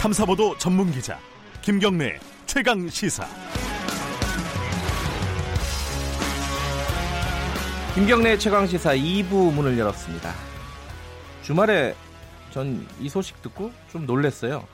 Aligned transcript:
탐사보도 0.00 0.56
전문 0.58 0.90
기자 0.92 1.18
김경래 1.62 2.18
최강 2.46 2.88
시사. 2.88 3.26
김경래 7.94 8.36
최강 8.38 8.66
시사 8.66 8.94
2부 8.94 9.52
문을 9.52 9.78
열었습니다. 9.78 10.32
주말에 11.42 11.94
전 12.52 12.86
이 13.00 13.08
소식 13.08 13.40
듣고 13.42 13.72
좀 13.90 14.06
놀랐어요. 14.06 14.64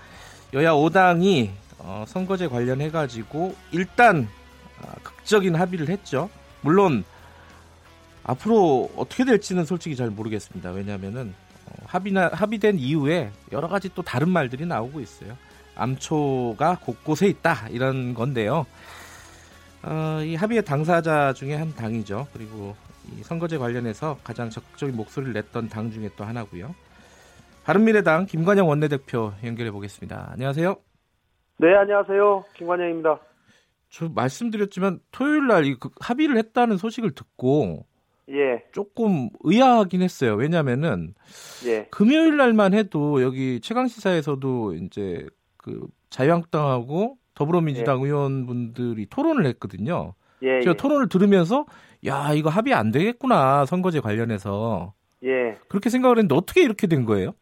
여야 0.54 0.72
5당이 0.72 1.50
어, 1.78 2.04
선거제 2.06 2.48
관련해 2.48 2.90
가지고 2.90 3.54
일단 3.70 4.28
어, 4.82 4.92
극적인 5.02 5.54
합의를 5.56 5.88
했죠. 5.88 6.28
물론 6.60 7.04
앞으로 8.24 8.90
어떻게 8.96 9.24
될지는 9.24 9.64
솔직히 9.64 9.96
잘 9.96 10.10
모르겠습니다. 10.10 10.70
왜냐하면은 10.70 11.34
어, 11.51 11.51
합의나 11.86 12.28
합의된 12.32 12.78
이후에 12.78 13.30
여러 13.52 13.68
가지 13.68 13.92
또 13.94 14.02
다른 14.02 14.28
말들이 14.28 14.66
나오고 14.66 15.00
있어요. 15.00 15.36
암초가 15.74 16.78
곳곳에 16.84 17.28
있다 17.28 17.68
이런 17.70 18.14
건데요. 18.14 18.66
어, 19.82 20.20
이 20.22 20.34
합의의 20.34 20.64
당사자 20.64 21.32
중에 21.32 21.54
한 21.54 21.74
당이죠. 21.74 22.28
그리고 22.32 22.76
이 23.10 23.22
선거제 23.22 23.58
관련해서 23.58 24.18
가장 24.22 24.48
적극적인 24.50 24.96
목소리를 24.96 25.32
냈던 25.32 25.68
당 25.68 25.90
중에 25.90 26.10
또 26.16 26.24
하나고요. 26.24 26.74
바른미래당 27.64 28.26
김관영 28.26 28.68
원내대표 28.68 29.32
연결해 29.44 29.70
보겠습니다. 29.70 30.30
안녕하세요. 30.32 30.76
네, 31.58 31.74
안녕하세요. 31.74 32.44
김관영입니다. 32.54 33.20
저 33.88 34.08
말씀드렸지만 34.08 35.00
토요일 35.10 35.46
날이 35.46 35.76
그 35.78 35.90
합의를 36.00 36.38
했다는 36.38 36.76
소식을 36.76 37.14
듣고 37.14 37.86
예, 38.30 38.64
조금 38.72 39.28
의아하긴 39.40 40.02
했어요. 40.02 40.34
왜냐면은 40.34 41.14
예, 41.66 41.86
금요일 41.90 42.36
날만 42.36 42.74
해도 42.74 43.22
여기 43.22 43.60
최강 43.60 43.88
시사에서도 43.88 44.74
이제 44.74 45.26
그 45.56 45.86
자유한국당하고 46.10 47.18
더불어민주당 47.34 48.02
의원분들이 48.02 49.06
토론을 49.06 49.46
했거든요. 49.46 50.14
예, 50.42 50.60
제가 50.60 50.72
예, 50.72 50.76
토론을 50.76 51.08
들으면서 51.08 51.66
야 52.06 52.32
이거 52.32 52.48
합의 52.50 52.74
안 52.74 52.90
되겠구나 52.90 53.64
선거제 53.66 54.00
관련해서 54.00 54.94
예. 55.24 55.56
그렇게 55.68 55.90
생각을 55.90 56.18
했는데 56.18 56.34
어떻게 56.34 56.62
이렇게 56.62 56.86
된 56.86 57.04
거예요? 57.04 57.34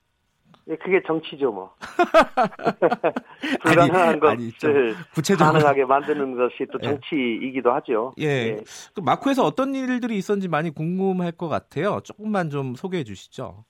예, 0.69 0.77
그게 0.77 1.03
정치죠, 1.07 1.53
뭐. 1.53 1.75
불가능한 3.63 4.21
아니, 4.25 4.53
좀 4.53 4.73
것을 4.73 4.95
구체적으로 5.15 5.53
가능하게 5.55 5.85
만드는 5.85 6.37
것이 6.37 6.67
또 6.73 6.79
예. 6.83 6.89
정치이기도 6.89 7.73
하죠. 7.73 8.13
예. 8.21 8.57
그 8.95 9.01
마쿠에서 9.01 9.45
어떤 9.45 9.75
일들이 9.75 10.17
있었는지 10.17 10.49
많이 10.49 10.71
궁금할 10.71 11.33
것 11.33 11.49
같아요. 11.49 12.01
조금만 12.05 12.51
좀 12.51 12.75
소개해 12.75 13.05
주시죠. 13.05 13.65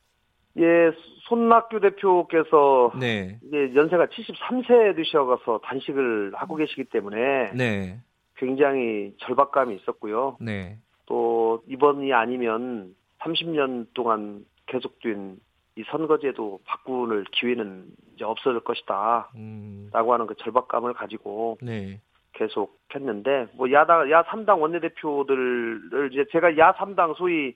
예, 0.59 0.91
손낙규 1.29 1.81
대표께서 1.81 2.93
네. 2.99 3.39
이제 3.47 3.73
연세가 3.75 4.07
73세 4.07 4.97
되셔가서 4.97 5.61
단식을 5.65 6.33
하고 6.35 6.57
계시기 6.57 6.85
때문에 6.85 7.53
네. 7.55 8.01
굉장히 8.37 9.15
절박감이 9.19 9.77
있었고요. 9.77 10.37
네. 10.41 10.79
또 11.07 11.63
이번이 11.69 12.13
아니면 12.13 12.95
30년 13.21 13.87
동안 13.95 14.45
계속된 14.67 15.39
이 15.77 15.85
선거제도 15.91 16.61
바꾸는 16.65 17.25
기회는 17.33 17.87
이제 18.15 18.25
없어질 18.25 18.61
것이다. 18.61 19.31
음. 19.37 19.89
라고 19.93 20.13
하는 20.13 20.27
그 20.27 20.35
절박감을 20.37 20.95
가지고 20.95 21.59
네. 21.63 22.01
계속 22.33 22.81
했는데 22.95 23.47
뭐 23.55 23.71
야당 23.73 24.11
야 24.11 24.23
3당 24.25 24.61
원내대표들을 24.61 26.11
이제 26.13 26.25
제가 26.33 26.57
야 26.59 26.73
3당 26.73 27.17
소위 27.17 27.55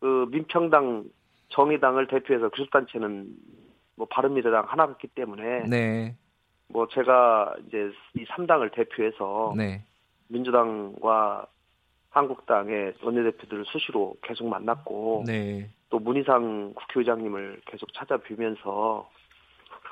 그 0.00 0.26
민평당 0.30 1.04
정의당을 1.48 2.08
대표해서 2.08 2.48
교섭단체는 2.48 3.28
뭐 3.96 4.06
바른미래당 4.10 4.64
하나였기 4.66 5.08
때문에 5.08 5.64
네. 5.68 6.16
뭐 6.68 6.88
제가 6.88 7.54
이제 7.66 7.90
이 8.14 8.24
3당을 8.24 8.72
대표해서 8.74 9.54
네. 9.56 9.82
민주당과 10.28 11.46
한국당의 12.10 12.94
원내대표들을 13.02 13.64
수시로 13.66 14.16
계속 14.22 14.48
만났고 14.48 15.24
네. 15.26 15.68
또 15.94 16.00
문희상 16.00 16.72
국회의장님을 16.74 17.60
계속 17.66 17.92
찾아뵈면서 17.94 19.08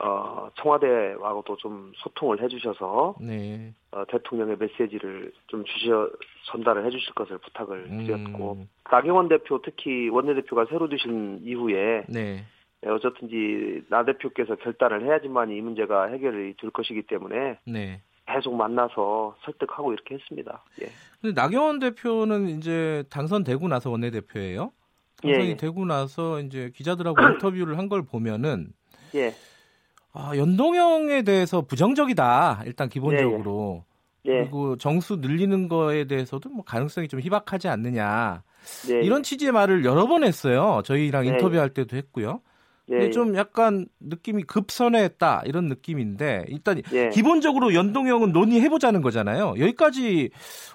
어, 0.00 0.50
청와대하고도 0.56 1.56
좀 1.58 1.92
소통을 1.94 2.42
해주셔서 2.42 3.14
네. 3.20 3.72
어, 3.92 4.04
대통령의 4.08 4.56
메시지를 4.58 5.32
좀 5.46 5.64
주셔 5.64 6.10
전달을 6.46 6.84
해주실 6.86 7.14
것을 7.14 7.38
부탁을 7.38 7.84
드렸고 7.88 8.52
음. 8.54 8.68
나경원 8.90 9.28
대표 9.28 9.62
특히 9.62 10.08
원내대표가 10.08 10.66
새로 10.70 10.88
되신 10.88 11.38
이후에 11.44 12.06
네. 12.08 12.44
예, 12.84 12.88
어쨌든지 12.88 13.84
나 13.88 14.04
대표께서 14.04 14.56
결단을 14.56 15.04
해야지만 15.04 15.52
이 15.52 15.60
문제가 15.60 16.06
해결이 16.06 16.56
될 16.60 16.70
것이기 16.70 17.02
때문에 17.02 17.60
네. 17.64 18.02
계속 18.26 18.56
만나서 18.56 19.36
설득하고 19.44 19.92
이렇게 19.92 20.16
했습니다. 20.16 20.64
예. 20.82 20.86
근데 21.20 21.40
나경원 21.40 21.78
대표는 21.78 22.48
이제 22.48 23.04
당선되고 23.08 23.68
나서 23.68 23.88
원내대표예요. 23.90 24.72
당선이 25.22 25.44
예, 25.46 25.50
예. 25.50 25.56
되고 25.56 25.84
나서 25.84 26.40
이제 26.40 26.70
기자들하고 26.74 27.16
인터뷰를 27.38 27.78
한 27.78 27.88
걸 27.88 28.02
보면은 28.02 28.68
예. 29.14 29.34
아, 30.12 30.36
연동형에 30.36 31.22
대해서 31.22 31.62
부정적이다. 31.62 32.62
일단 32.66 32.88
기본적으로. 32.88 33.84
예. 34.26 34.40
그리고 34.40 34.76
정수 34.76 35.16
늘리는 35.16 35.68
거에 35.68 36.04
대해서도 36.04 36.48
뭐 36.50 36.64
가능성이 36.64 37.08
좀 37.08 37.20
희박하지 37.20 37.68
않느냐. 37.68 38.42
예. 38.90 39.00
이런 39.02 39.22
취지의 39.22 39.52
말을 39.52 39.84
여러 39.84 40.06
번 40.06 40.22
했어요. 40.24 40.82
저희랑 40.84 41.22
네. 41.24 41.28
인터뷰할 41.30 41.70
때도 41.70 41.96
했고요. 41.96 42.40
예. 42.88 42.94
근데 42.94 43.10
좀 43.10 43.36
약간 43.36 43.86
느낌이 44.00 44.42
급선회했다 44.42 45.42
이런 45.46 45.66
느낌인데 45.68 46.46
일단 46.48 46.82
예. 46.92 47.08
기본적으로 47.10 47.74
연동형은 47.74 48.32
논의해보자는 48.32 49.02
거잖아요. 49.02 49.54
여기까지 49.58 50.30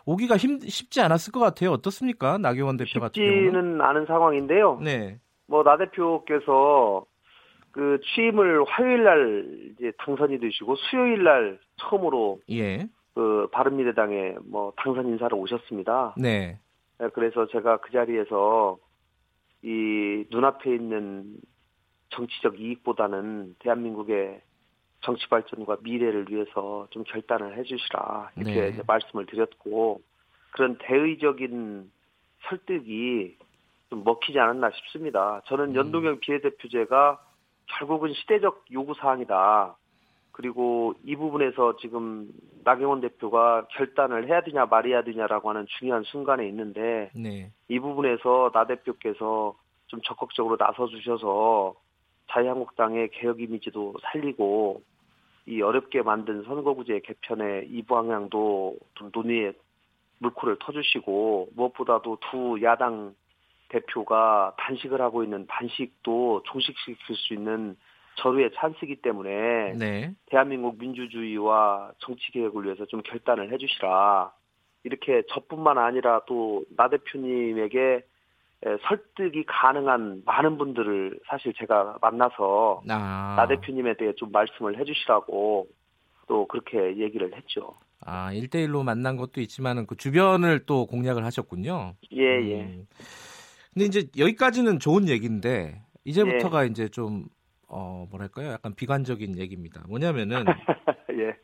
오기가 0.05 0.37
힘, 0.37 0.59
쉽지 0.59 1.01
않았을 1.01 1.31
것 1.33 1.39
같아요. 1.39 1.71
어떻습니까? 1.71 2.37
나경원 2.37 2.77
대표 2.77 2.99
같은 2.99 3.21
경우는. 3.21 3.43
쉽지는 3.43 3.81
않은 3.81 4.05
상황인데요. 4.05 4.79
네. 4.83 5.19
뭐 5.47 5.63
나 5.63 5.77
대표께서 5.77 7.05
그 7.71 7.99
취임을 8.15 8.63
화요일 8.67 9.03
날 9.03 9.71
이제 9.77 9.91
당선이 9.99 10.39
되시고 10.39 10.75
수요일 10.89 11.23
날 11.23 11.59
처음으로 11.77 12.39
예. 12.49 12.87
그 13.13 13.47
바른미래당에 13.51 14.35
뭐 14.49 14.71
당선 14.77 15.07
인사를 15.07 15.37
오셨습니다. 15.37 16.15
네. 16.17 16.59
예, 17.01 17.07
그래서 17.13 17.45
제가 17.47 17.77
그 17.77 17.91
자리에서 17.91 18.77
이 19.63 20.23
눈앞에 20.31 20.73
있는 20.73 21.35
정치적 22.09 22.59
이익보다는 22.59 23.55
대한민국의 23.59 24.41
정치 25.01 25.27
발전과 25.29 25.77
미래를 25.81 26.27
위해서 26.29 26.87
좀 26.89 27.03
결단을 27.03 27.57
해주시라 27.57 28.31
이렇게 28.35 28.71
네. 28.71 28.81
말씀을 28.85 29.25
드렸고 29.25 30.01
그런 30.51 30.77
대의적인 30.79 31.91
설득이 32.49 33.37
좀 33.89 34.03
먹히지 34.03 34.39
않았나 34.39 34.71
싶습니다. 34.71 35.41
저는 35.45 35.69
음. 35.69 35.75
연동형 35.75 36.19
비례대표제가 36.19 37.21
결국은 37.77 38.13
시대적 38.13 38.65
요구 38.71 38.93
사항이다. 38.95 39.75
그리고 40.31 40.93
이 41.03 41.15
부분에서 41.15 41.77
지금 41.77 42.29
나경원 42.63 43.01
대표가 43.01 43.65
결단을 43.71 44.27
해야 44.27 44.41
되냐 44.41 44.65
말해야 44.65 45.03
되냐라고 45.03 45.49
하는 45.49 45.65
중요한 45.79 46.03
순간에 46.03 46.47
있는데 46.47 47.09
네. 47.15 47.51
이 47.69 47.79
부분에서 47.79 48.51
나 48.53 48.67
대표께서 48.67 49.55
좀 49.87 50.01
적극적으로 50.03 50.57
나서 50.57 50.87
주셔서 50.87 51.75
자유한국당의 52.31 53.09
개혁 53.11 53.41
이미지도 53.41 53.95
살리고 54.01 54.81
이 55.45 55.61
어렵게 55.61 56.01
만든 56.01 56.43
선거구제 56.43 57.01
개편의 57.05 57.67
이 57.69 57.81
방향도 57.83 58.77
좀 58.95 59.11
논의에 59.13 59.53
물꼬를 60.19 60.57
터주시고 60.59 61.49
무엇보다도 61.55 62.17
두 62.29 62.59
야당 62.63 63.15
대표가 63.69 64.53
단식을 64.57 65.01
하고 65.01 65.23
있는 65.23 65.45
단식도 65.47 66.43
종식시킬 66.45 67.15
수 67.15 67.33
있는 67.33 67.75
절호의 68.15 68.51
찬스이기 68.55 68.97
때문에 68.97 69.73
네. 69.77 70.11
대한민국 70.25 70.79
민주주의와 70.79 71.91
정치 71.99 72.31
개혁을 72.31 72.65
위해서 72.65 72.85
좀 72.85 73.01
결단을 73.03 73.51
해주시라. 73.51 74.31
이렇게 74.83 75.23
저뿐만 75.29 75.77
아니라 75.77 76.21
또 76.25 76.63
나 76.75 76.89
대표님에게 76.89 77.79
에, 77.79 78.01
설득이 78.87 79.45
가능한 79.45 80.23
많은 80.25 80.57
분들을 80.57 81.19
사실 81.27 81.53
제가 81.53 81.97
만나서 82.01 82.81
아. 82.89 83.35
나 83.37 83.47
대표님에 83.47 83.97
대해 83.97 84.13
좀 84.15 84.31
말씀을 84.31 84.79
해주시라고 84.79 85.67
또 86.27 86.47
그렇게 86.47 86.97
얘기를 86.97 87.33
했죠. 87.35 87.75
아, 88.01 88.31
1대1로 88.31 88.83
만난 88.83 89.15
것도 89.17 89.41
있지만은 89.41 89.85
그 89.85 89.95
주변을 89.95 90.65
또 90.65 90.85
공략을 90.85 91.23
하셨군요. 91.25 91.93
예, 92.13 92.21
예. 92.21 92.61
음. 92.61 92.87
근데 93.73 93.85
이제 93.85 94.07
여기까지는 94.17 94.79
좋은 94.79 95.07
얘기인데 95.07 95.81
이제부터가 96.03 96.63
이제 96.63 96.89
좀 96.89 97.25
어, 97.67 98.07
뭐랄까요? 98.09 98.51
약간 98.53 98.73
비관적인 98.73 99.37
얘기입니다. 99.37 99.83
뭐냐면은 99.87 100.45
예. 101.11 101.35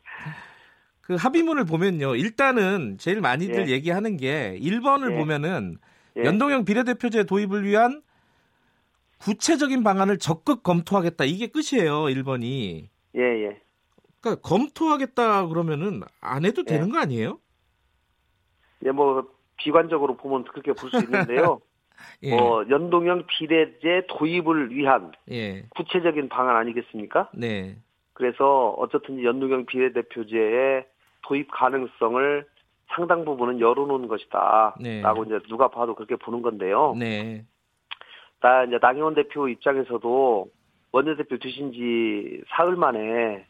그 1.00 1.16
합의문을 1.16 1.66
보면요. 1.66 2.16
일단은 2.16 2.96
제일 2.98 3.20
많이들 3.20 3.68
예. 3.68 3.72
얘기하는 3.72 4.16
게 4.16 4.58
1번을 4.60 5.12
예. 5.12 5.16
보면은 5.18 5.76
예. 6.16 6.24
연동형 6.24 6.64
비례대표제 6.64 7.24
도입을 7.24 7.64
위한 7.64 8.02
구체적인 9.18 9.82
방안을 9.82 10.18
적극 10.18 10.62
검토하겠다. 10.62 11.24
이게 11.24 11.46
끝이에요. 11.48 12.04
1번이. 12.04 12.88
예, 13.16 13.20
예. 13.20 13.60
그러니까 14.20 14.42
검토하겠다 14.48 15.46
그러면은 15.48 16.02
안 16.20 16.44
해도 16.44 16.64
되는 16.64 16.88
예. 16.88 16.92
거 16.92 16.98
아니에요? 16.98 17.38
예, 18.84 18.90
뭐 18.90 19.26
비관적으로 19.56 20.16
보면 20.16 20.44
그렇게 20.44 20.72
볼 20.72 20.90
수 20.90 20.98
있는데요. 21.04 21.60
예. 22.24 22.36
뭐 22.36 22.64
연동형 22.68 23.26
비례제 23.26 24.06
도입을 24.08 24.70
위한 24.74 25.12
예. 25.30 25.62
구체적인 25.76 26.28
방안 26.28 26.56
아니겠습니까? 26.56 27.30
네. 27.34 27.78
그래서 28.14 28.70
어쨌든 28.78 29.22
연동형 29.22 29.66
비례대표제의 29.66 30.86
도입 31.22 31.50
가능성을 31.50 32.46
상당 32.94 33.24
부분은 33.24 33.60
열어놓은 33.60 34.08
것이다. 34.08 34.76
네. 34.80 35.00
라고 35.02 35.24
이제 35.24 35.38
누가 35.48 35.68
봐도 35.68 35.94
그렇게 35.94 36.16
보는 36.16 36.42
건데요. 36.42 36.94
네. 36.98 37.44
나 38.40 38.64
이제 38.64 38.78
나경원 38.80 39.14
대표 39.14 39.48
입장에서도 39.48 40.48
원내대표 40.92 41.38
되신 41.38 41.72
지 41.72 42.42
사흘 42.48 42.76
만에 42.76 43.46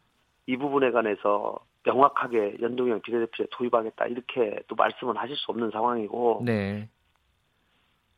이 0.47 0.57
부분에 0.57 0.91
관해서 0.93 1.59
명확하게 1.85 2.57
연동형 2.63 3.03
비례대표제 3.03 3.49
도입하겠다 3.51 4.07
이렇게 4.07 4.61
또 4.69 4.75
말씀은 4.75 5.17
하실 5.17 5.37
수 5.37 5.51
없는 5.51 5.71
상황이고 5.71 6.43
네. 6.45 6.89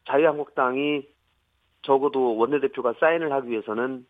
자유한국당이 0.05 1.03
적어도 1.83 2.37
원내대표가 2.37 2.95
사인을 3.01 3.33
하기 3.33 3.51
위해서는 3.51 4.07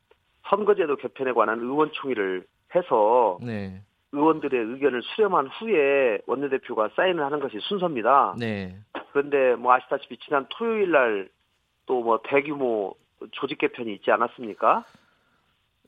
선거제도 0.48 0.96
개편에 0.96 1.32
관한 1.32 1.60
의원총회를 1.60 2.46
해서 2.74 3.38
네. 3.42 3.80
의원들의 4.16 4.60
의견을 4.60 5.02
수렴한 5.02 5.48
후에 5.48 6.18
원내대표가 6.26 6.90
사인을 6.96 7.24
하는 7.24 7.40
것이 7.40 7.58
순서입니다. 7.60 8.34
네. 8.38 8.76
그런데 9.12 9.54
뭐 9.54 9.72
아시다시피 9.72 10.18
지난 10.18 10.46
토요일 10.50 10.90
날 10.90 11.36
또 11.86 12.02
뭐 12.02 12.20
대규모 12.24 12.94
조직 13.30 13.58
개편이 13.58 13.94
있지 13.94 14.10
않았습니까? 14.10 14.84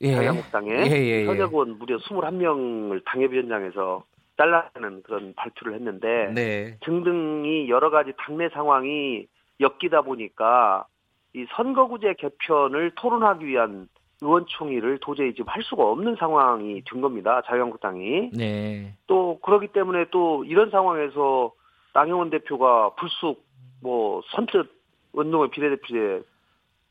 예. 0.01 0.15
자유한국당에 0.15 0.71
예, 0.71 0.91
예, 0.91 1.23
예. 1.23 1.27
현역 1.27 1.53
의원 1.53 1.77
무려 1.79 1.99
21명을 1.99 3.05
당협위원장에서 3.05 4.05
잘라내는 4.37 5.03
그런 5.03 5.35
발표를 5.35 5.75
했는데 5.75 6.33
네. 6.33 6.79
등등이 6.85 7.69
여러 7.69 7.91
가지 7.91 8.13
당내 8.17 8.49
상황이 8.51 9.27
엮이다 9.61 10.03
보니까 10.03 10.87
이 11.35 11.45
선거구제 11.57 12.15
개편을 12.15 12.93
토론하기 12.95 13.45
위한 13.45 13.89
의원총회를 14.21 14.99
도저히 15.01 15.33
지금 15.33 15.47
할 15.49 15.63
수가 15.63 15.85
없는 15.85 16.17
상황이 16.17 16.83
된 16.85 17.01
겁니다. 17.01 17.43
자유한국당이. 17.47 18.31
네. 18.33 18.95
또 19.07 19.39
그렇기 19.43 19.69
때문에 19.69 20.07
또 20.11 20.45
이런 20.45 20.71
상황에서 20.71 21.53
나경원 21.95 22.31
대표가 22.31 22.91
불쑥 22.97 23.45
뭐 23.83 24.23
선뜻 24.31 24.69
운동의 25.13 25.51
비례대표제 25.51 26.23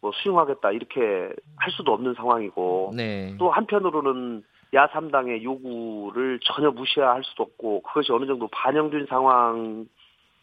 뭐 0.02 0.12
수용하겠다 0.14 0.72
이렇게 0.72 1.02
할 1.58 1.72
수도 1.72 1.94
없는 1.94 2.14
상황이고 2.14 2.94
네. 2.96 3.36
또 3.38 3.50
한편으로는 3.50 4.44
야3당의 4.74 5.44
요구를 5.44 6.40
전혀 6.44 6.72
무시할 6.72 7.24
수도 7.24 7.44
없고 7.44 7.82
그것이 7.84 8.12
어느 8.12 8.26
정도 8.26 8.48
반영된 8.48 9.08
상황이 9.08 9.86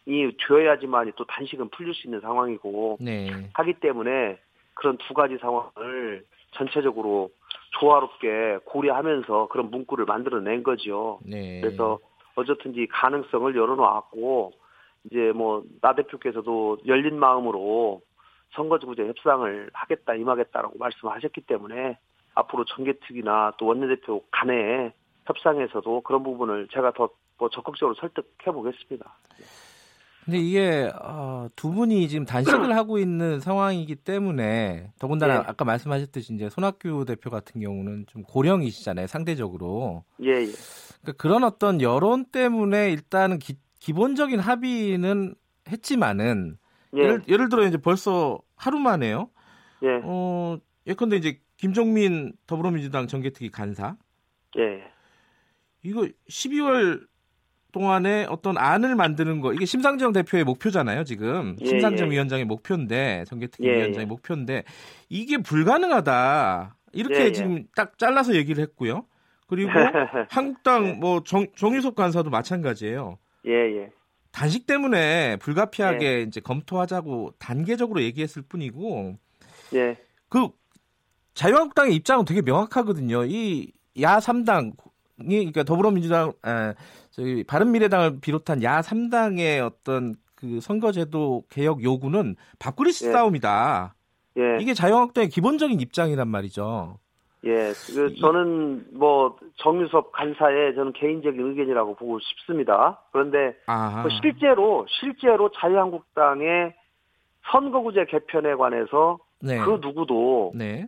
되어야지만 0.05 1.13
또 1.15 1.25
단식은 1.25 1.69
풀릴 1.69 1.93
수 1.93 2.07
있는 2.07 2.21
상황이고 2.21 2.97
네. 3.01 3.49
하기 3.53 3.73
때문에 3.75 4.37
그런 4.73 4.97
두 4.97 5.13
가지 5.13 5.37
상황을 5.37 6.25
전체적으로 6.55 7.29
조화롭게 7.79 8.59
고려하면서 8.65 9.47
그런 9.49 9.69
문구를 9.69 10.05
만들어낸 10.05 10.63
거죠. 10.63 11.19
네. 11.23 11.61
그래서 11.61 11.99
어쨌든지 12.35 12.87
가능성을 12.91 13.55
열어놓았고 13.55 14.51
이제 15.05 15.31
뭐 15.33 15.63
나 15.81 15.93
대표께서도 15.93 16.79
열린 16.87 17.19
마음으로 17.19 18.01
선거구제 18.55 19.07
협상을 19.07 19.69
하겠다 19.73 20.15
임하겠다라고 20.15 20.77
말씀하셨기 20.79 21.41
때문에 21.41 21.97
앞으로 22.33 22.65
정개특위나 22.65 23.53
또 23.57 23.67
원내대표 23.67 24.23
간의 24.31 24.93
협상에서도 25.25 26.01
그런 26.01 26.23
부분을 26.23 26.67
제가 26.71 26.91
더뭐 26.91 27.49
적극적으로 27.51 27.95
설득해 27.95 28.51
보겠습니다. 28.51 29.13
근데 30.25 30.39
이게 30.39 30.91
어, 31.03 31.47
두 31.55 31.71
분이 31.71 32.09
지금 32.09 32.25
단식을 32.25 32.75
하고 32.75 32.97
있는 32.97 33.39
상황이기 33.39 33.95
때문에 33.97 34.91
더군다나 34.97 35.41
네. 35.41 35.43
아까 35.45 35.65
말씀하셨듯이 35.65 36.33
이제 36.33 36.49
손학규 36.49 37.05
대표 37.05 37.29
같은 37.29 37.61
경우는 37.61 38.05
좀 38.07 38.23
고령이시잖아요 38.23 39.05
상대적으로 39.05 40.03
예, 40.23 40.31
예. 40.31 40.47
그러니까 41.03 41.13
그런 41.17 41.43
어떤 41.43 41.79
여론 41.79 42.25
때문에 42.25 42.91
일단은 42.91 43.37
기, 43.37 43.59
기본적인 43.79 44.39
합의는 44.39 45.35
했지만은 45.69 46.57
예, 46.97 47.01
예를, 47.01 47.23
예를 47.27 47.49
들어 47.49 47.67
이제 47.67 47.77
벌써 47.77 48.39
하루 48.55 48.79
만에요. 48.79 49.29
예, 49.83 49.99
어 50.03 50.57
예컨대 50.87 51.17
이제 51.17 51.39
김종민 51.57 52.33
더불어민주당 52.47 53.05
정개특위 53.05 53.51
간사 53.51 53.95
예, 54.57 54.91
이거 55.83 56.07
12월 56.29 57.05
동안에 57.75 58.25
어떤 58.29 58.57
안을 58.57 58.95
만드는 58.95 59.41
거 59.41 59.51
이게 59.51 59.65
심상정 59.65 60.13
대표의 60.13 60.45
목표잖아요 60.45 61.03
지금 61.03 61.57
예, 61.59 61.65
심상정 61.65 62.07
예. 62.07 62.11
위원장의 62.13 62.45
목표인데 62.45 63.25
정개특위 63.27 63.67
예, 63.67 63.75
위원장의 63.75 64.03
예. 64.03 64.05
목표인데 64.05 64.63
이게 65.09 65.37
불가능하다 65.37 66.77
이렇게 66.93 67.19
예, 67.19 67.25
예. 67.25 67.31
지금 67.33 67.65
딱 67.75 67.97
잘라서 67.97 68.33
얘기를 68.35 68.63
했고요 68.63 69.05
그리고 69.47 69.71
한국당 70.31 70.87
예. 70.87 70.93
뭐 70.93 71.21
정, 71.25 71.47
정유석 71.57 71.95
간사도 71.95 72.29
마찬가지예요 72.29 73.17
예, 73.45 73.51
예, 73.51 73.89
단식 74.31 74.67
때문에 74.67 75.35
불가피하게 75.37 76.09
네. 76.09 76.21
이제 76.21 76.39
검토하자고 76.39 77.33
단계적으로 77.39 78.01
얘기했을 78.01 78.41
뿐이고 78.41 79.17
예, 79.73 79.97
그 80.29 80.47
자유한국당의 81.33 81.93
입장은 81.95 82.23
되게 82.23 82.41
명확하거든요. 82.41 83.25
이 83.25 83.75
야 83.99 84.19
3당이 84.19 84.73
그러니까 85.17 85.63
더불어민주당 85.63 86.33
에, 86.45 86.73
저희 87.11 87.43
바른미래당을 87.43 88.19
비롯한 88.21 88.63
야 88.63 88.81
3당의 88.81 89.65
어떤 89.65 90.15
그 90.35 90.59
선거제도 90.59 91.43
개혁 91.49 91.83
요구는 91.83 92.35
밥그릇 92.59 92.89
예. 93.03 93.11
싸움이다. 93.11 93.95
예. 94.37 94.57
이게 94.59 94.73
자유한국당의 94.73 95.29
기본적인 95.29 95.79
입장이란 95.79 96.27
말이죠. 96.27 96.99
예, 97.45 97.73
그 97.93 98.15
저는 98.15 98.87
뭐 98.93 99.37
정유섭 99.57 100.11
간사의 100.11 100.73
저는 100.75 100.93
개인적인 100.93 101.39
의견이라고 101.39 101.95
보고 101.95 102.19
싶습니다. 102.19 102.99
그런데 103.11 103.55
아, 103.67 104.01
그 104.01 104.09
실제로 104.21 104.85
실제로 104.89 105.51
자유한국당의 105.51 106.73
선거구제 107.51 108.05
개편에 108.05 108.55
관해서 108.55 109.19
네. 109.41 109.59
그 109.59 109.77
누구도 109.79 110.53
네. 110.55 110.87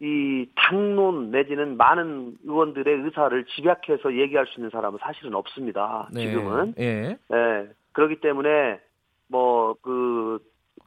이 0.00 0.46
당론 0.54 1.30
내지는 1.30 1.76
많은 1.76 2.36
의원들의 2.44 3.02
의사를 3.04 3.44
집약해서 3.46 4.14
얘기할 4.16 4.46
수 4.46 4.60
있는 4.60 4.70
사람은 4.70 4.98
사실은 5.02 5.34
없습니다. 5.34 6.08
네. 6.12 6.28
지금은. 6.28 6.74
예. 6.78 7.18
예. 7.32 7.68
그렇기 7.92 8.20
때문에 8.20 8.80
뭐 9.28 9.74
그 9.82 10.38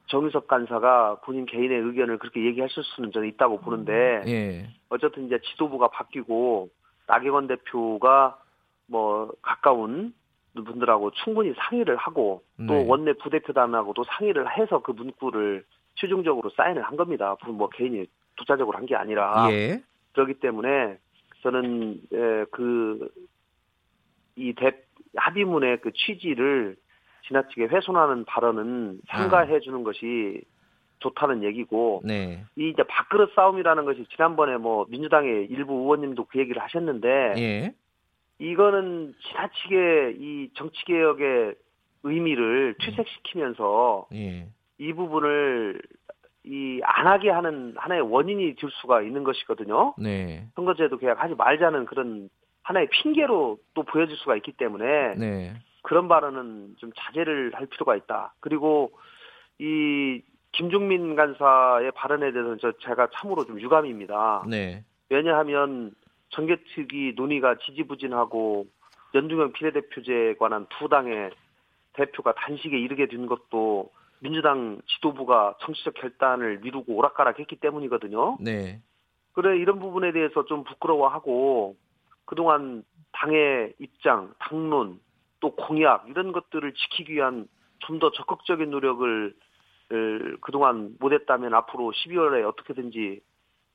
정유섭 0.08 0.48
간사가 0.48 1.22
본인 1.24 1.46
개인의 1.46 1.80
의견을 1.80 2.18
그렇게 2.18 2.46
얘기하실 2.46 2.84
수는 2.84 3.12
저는 3.12 3.30
있다고 3.30 3.62
보는데 3.62 4.24
예. 4.27 4.68
어쨌든 4.89 5.25
이제 5.25 5.39
지도부가 5.39 5.88
바뀌고 5.89 6.70
나경원 7.08 7.48
대표가 7.48 8.38
뭐 8.88 9.32
가까운 9.41 10.13
분들하고 10.53 11.12
충분히 11.24 11.53
상의를 11.58 11.96
하고 11.96 12.44
또 12.68 12.74
네. 12.74 12.86
원내 12.88 13.13
부대표단하고도 13.13 14.03
상의를 14.03 14.58
해서 14.58 14.82
그 14.82 14.91
문구를 14.91 15.63
최종적으로 15.96 16.50
사인을 16.51 16.82
한 16.82 16.98
겁니다. 16.98 17.36
뭐 17.48 17.70
개인이 17.70 18.06
독자적으로 18.42 18.78
한 18.78 18.86
게 18.86 18.96
아니라 18.96 19.48
예. 19.52 19.82
그렇기 20.14 20.36
때문에 20.36 20.98
저는 21.44 22.02
그이 22.52 24.54
합의문의 25.16 25.82
그 25.82 25.92
취지를 25.94 26.76
지나치게 27.28 27.66
훼손하는 27.66 28.26
발언은 28.26 29.02
삼가해 29.08 29.60
주는 29.60 29.84
것이 29.84 30.42
좋다는 31.00 31.44
얘기고 31.44 32.02
네. 32.04 32.44
이 32.56 32.70
이제 32.70 32.84
밥그릇 32.84 33.34
싸움이라는 33.36 33.86
것이 33.86 34.06
지난번에 34.16 34.58
뭐 34.58 34.86
민주당의 34.90 35.46
일부 35.46 35.74
의원님도 35.74 36.26
그 36.26 36.40
얘기를 36.40 36.62
하셨는데 36.62 37.34
예. 37.38 37.74
이거는 38.40 39.14
지나치게 39.28 40.16
이 40.20 40.50
정치 40.56 40.84
개혁의 40.86 41.56
의미를 42.04 42.76
퇴색시키면서 42.80 44.08
예. 44.14 44.48
이 44.80 44.94
부분을 44.94 45.80
이 46.44 46.72
안 46.84 47.08
하게 47.08 47.30
하는 47.30 47.74
하나의 47.78 48.02
원인이 48.02 48.56
될 48.56 48.70
수가 48.82 49.02
있는 49.02 49.24
것이거든요. 49.24 49.94
네. 49.98 50.46
선거제도 50.56 50.98
계약하지 50.98 51.36
말자는 51.36 51.86
그런 51.86 52.30
하나의 52.64 52.90
핑계로 52.90 53.58
또 53.74 53.84
보여질 53.84 54.16
수가 54.18 54.36
있기 54.38 54.52
때문에 54.54 55.16
네. 55.16 55.54
그런 55.84 56.08
발언은 56.08 56.76
좀 56.78 56.92
자제를 56.96 57.52
할 57.56 57.66
필요가 57.68 57.96
있다. 57.96 58.34
그리고 58.40 58.92
이 59.60 60.22
김종민 60.52 61.16
간사의 61.16 61.92
발언에 61.92 62.32
대해서는 62.32 62.58
저 62.62 62.72
제가 62.84 63.08
참으로 63.16 63.46
좀 63.46 63.60
유감입니다. 63.60 64.46
네. 64.48 64.84
왜냐하면 65.10 65.94
정개특위 66.30 67.14
논의가 67.16 67.56
지지부진하고 67.66 68.66
연동형 69.14 69.54
비례대표제에 69.54 70.36
관한 70.36 70.68
두 70.70 70.88
당의 70.88 71.32
대표가 71.94 72.34
단식에 72.34 72.78
이르게 72.78 73.08
된 73.08 73.26
것도 73.26 73.90
민주당 74.22 74.80
지도부가 74.88 75.56
정치적 75.62 75.96
결단을 75.96 76.60
미루고 76.60 76.96
오락가락했기 76.96 77.56
때문이거든요. 77.58 78.38
네. 78.40 78.80
그래 79.34 79.58
이런 79.58 79.80
부분에 79.80 80.12
대해서 80.12 80.46
좀 80.46 80.63
부끄러워하고 80.63 81.75
그동안 82.25 82.84
당의 83.12 83.74
입장, 83.80 84.34
당론, 84.40 85.00
또 85.40 85.56
공약 85.56 86.08
이런 86.08 86.32
것들을 86.32 86.74
지키기 86.74 87.13
위한 87.13 87.48
좀 87.80 87.98
더 88.00 88.12
적극적인 88.12 88.70
노력을 88.70 89.34
그동안 90.42 90.96
못했다면 91.00 91.54
앞으로 91.56 91.92
12월에 91.92 92.48
어떻게든지 92.48 93.22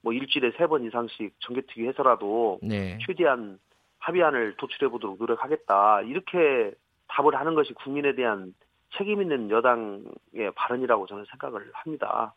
뭐 0.03 0.13
일주일에 0.13 0.53
세 0.57 0.69
번 0.69 0.85
이상씩 0.85 1.35
정개특위 1.41 1.89
해서라도 1.89 2.61
네. 2.63 2.99
최대한 3.05 3.59
합의안을 3.99 4.57
도출해 4.59 4.89
보도록 4.91 5.19
노력하겠다 5.19 6.03
이렇게 6.03 6.73
답을 7.09 7.35
하는 7.35 7.55
것이 7.57 7.73
국민에 7.75 8.15
대한 8.15 8.55
책임 8.97 9.23
있는 9.23 9.51
여당의 9.51 10.53
발언이라고 10.55 11.07
저는 11.07 11.25
생각을 11.31 11.71
합니다. 11.73 12.35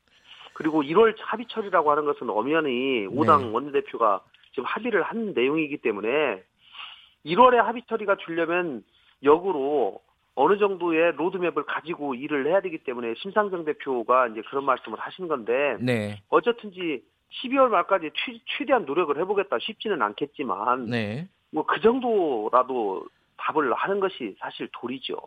그리고 0.53 0.83
1월 0.83 1.15
합의 1.19 1.45
처리라고 1.47 1.91
하는 1.91 2.05
것은 2.05 2.29
엄연히 2.29 3.07
5당 3.07 3.41
네. 3.41 3.51
원내대표가 3.51 4.21
지금 4.51 4.65
합의를 4.65 5.03
한 5.03 5.33
내용이기 5.33 5.77
때문에 5.77 6.43
1월에 7.25 7.55
합의 7.57 7.83
처리가 7.87 8.17
주려면 8.17 8.83
역으로 9.23 10.01
어느 10.35 10.57
정도의 10.57 11.13
로드맵을 11.13 11.63
가지고 11.65 12.15
일을 12.15 12.47
해야 12.47 12.61
되기 12.61 12.77
때문에 12.79 13.13
심상정 13.15 13.65
대표가 13.65 14.27
이제 14.27 14.41
그런 14.49 14.63
말씀을 14.63 14.97
하신 14.99 15.27
건데 15.27 15.77
네. 15.79 16.21
어쨌든지 16.29 17.03
12월 17.43 17.67
말까지 17.67 18.11
최, 18.57 18.65
대한 18.65 18.85
노력을 18.85 19.17
해보겠다 19.17 19.59
쉽지는 19.59 20.01
않겠지만 20.01 20.85
네. 20.85 21.27
뭐그 21.51 21.81
정도라도 21.81 23.07
답을 23.37 23.73
하는 23.73 23.99
것이 23.99 24.35
사실 24.39 24.69
도리죠. 24.73 25.17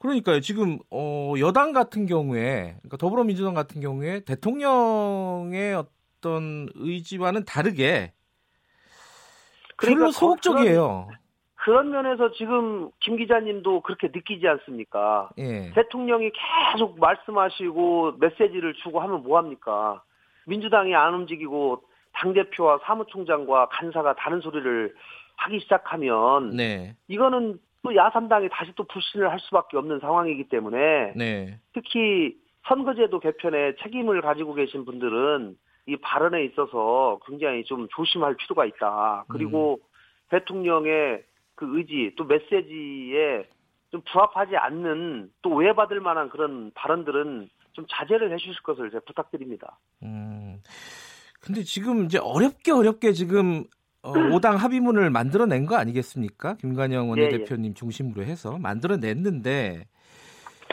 그러니까요. 0.00 0.40
지금 0.40 0.78
어, 0.90 1.34
여당 1.38 1.72
같은 1.72 2.06
경우에 2.06 2.76
그러니까 2.78 2.96
더불어민주당 2.98 3.54
같은 3.54 3.80
경우에 3.80 4.20
대통령의 4.20 5.74
어떤 5.74 6.68
의지와는 6.74 7.44
다르게 7.44 8.12
그러니까 9.76 10.00
별로 10.00 10.10
소극적이에요. 10.10 11.08
그런, 11.56 11.90
그런, 11.90 11.90
면에서 11.90 12.32
지금 12.32 12.90
김 13.00 13.16
기자님도 13.16 13.82
그렇게 13.82 14.08
느끼지 14.08 14.48
않습니까? 14.48 15.28
예. 15.36 15.70
대통령이 15.74 16.30
계속 16.72 16.98
말씀하시고 16.98 18.14
메시지를 18.20 18.74
주고 18.82 19.00
하면 19.00 19.22
뭐 19.22 19.36
합니까? 19.36 20.02
민주당이 20.46 20.94
안 20.94 21.12
움직이고 21.12 21.82
당 22.14 22.32
대표와 22.32 22.80
사무총장과 22.84 23.68
간사가 23.68 24.14
다른 24.14 24.40
소리를 24.40 24.94
하기 25.36 25.60
시작하면 25.60 26.56
네. 26.56 26.96
이거는 27.08 27.58
또 27.82 27.94
야삼당이 27.94 28.48
다시 28.50 28.72
또 28.76 28.84
불신을 28.84 29.30
할 29.30 29.40
수밖에 29.40 29.76
없는 29.76 30.00
상황이기 30.00 30.48
때문에 30.48 31.12
네. 31.16 31.58
특히 31.72 32.36
선거제도 32.68 33.18
개편에 33.20 33.76
책임을 33.82 34.20
가지고 34.20 34.54
계신 34.54 34.84
분들은 34.84 35.56
이 35.86 35.96
발언에 35.96 36.44
있어서 36.44 37.18
굉장히 37.26 37.64
좀 37.64 37.88
조심할 37.96 38.36
필요가 38.36 38.64
있다. 38.66 39.24
그리고 39.28 39.80
음. 39.80 39.86
대통령의 40.28 41.24
그 41.54 41.76
의지 41.76 42.12
또 42.16 42.24
메시지에 42.24 43.48
좀 43.90 44.02
부합하지 44.12 44.56
않는 44.56 45.30
또 45.42 45.50
오해받을 45.50 46.00
만한 46.00 46.28
그런 46.28 46.70
발언들은 46.74 47.48
좀 47.72 47.86
자제를 47.88 48.32
해주실 48.32 48.62
것을 48.62 48.90
제가 48.90 49.02
부탁드립니다. 49.06 49.78
음. 50.02 50.62
근데 51.40 51.62
지금 51.62 52.04
이제 52.04 52.18
어렵게 52.18 52.70
어렵게 52.72 53.12
지금 53.12 53.64
어, 54.02 54.12
5당 54.12 54.56
합의문을 54.56 55.10
만들어낸 55.10 55.66
거 55.66 55.76
아니겠습니까? 55.76 56.54
김관영 56.56 57.10
원내대표님 57.10 57.64
예, 57.64 57.68
예. 57.70 57.74
중심으로 57.74 58.22
해서 58.24 58.58
만들어냈는데 58.58 59.86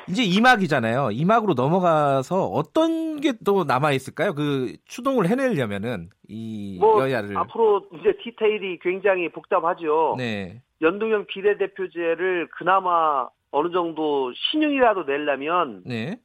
이제 0.09 0.23
2막이잖아요. 0.23 1.13
2막으로 1.13 1.53
넘어가서 1.55 2.45
어떤 2.45 3.19
게 3.19 3.33
또 3.43 3.63
남아 3.65 3.91
있을까요? 3.93 4.33
그 4.33 4.75
추동을 4.85 5.27
해내려면은 5.27 6.09
이 6.29 6.77
뭐 6.79 7.01
여야를 7.01 7.35
앞으로 7.37 7.87
이제 7.99 8.13
디테일이 8.23 8.79
굉장히 8.79 9.29
복잡하죠. 9.29 10.15
네. 10.17 10.61
연동형 10.81 11.25
비례대표제를 11.27 12.49
그나마 12.57 13.27
어느 13.51 13.71
정도 13.71 14.31
신용이라도 14.33 15.05
내려면 15.05 15.81
네. 15.85 16.19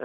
에, 0.00 0.04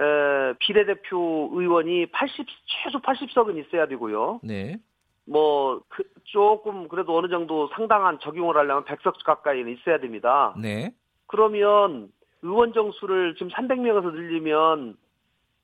비례대표 0.58 1.50
의원이 1.54 2.06
80 2.06 2.46
최소 2.84 2.98
80석은 2.98 3.64
있어야 3.64 3.86
되고요. 3.86 4.40
네. 4.42 4.76
뭐, 5.24 5.80
그, 5.88 6.02
조금, 6.24 6.88
그래도 6.88 7.16
어느 7.16 7.28
정도 7.28 7.68
상당한 7.68 8.18
적용을 8.20 8.56
하려면 8.56 8.84
100석 8.84 9.24
가까이는 9.24 9.72
있어야 9.72 9.98
됩니다. 9.98 10.54
네. 10.60 10.92
그러면 11.26 12.10
의원 12.42 12.72
정수를 12.72 13.34
지금 13.34 13.48
300명에서 13.48 14.12
늘리면 14.12 14.96